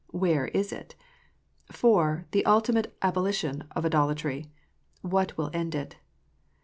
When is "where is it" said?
0.09-0.95